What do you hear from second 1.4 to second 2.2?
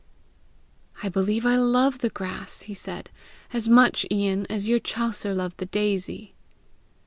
I love the